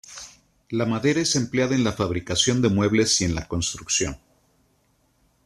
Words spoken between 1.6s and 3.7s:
en la fabricación de muebles y en la